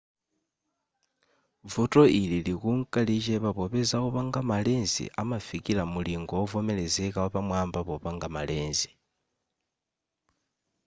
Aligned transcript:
vuto 1.71 2.01
ili 2.21 2.37
likunka 2.47 2.99
lichepa 3.07 3.49
popeza 3.59 3.97
opanga 4.07 4.39
ma 4.49 4.57
lens 4.65 4.93
amafikira 5.21 5.83
mulingo 5.93 6.33
wovomerezeka 6.39 7.17
wapamwaba 7.23 7.79
popanga 7.89 8.27
ma 8.35 8.41
lens 8.49 8.79